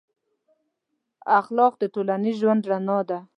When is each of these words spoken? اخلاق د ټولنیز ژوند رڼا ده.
اخلاق 1.39 1.73
د 1.81 1.83
ټولنیز 1.93 2.35
ژوند 2.41 2.61
رڼا 2.71 2.99
ده. 3.09 3.19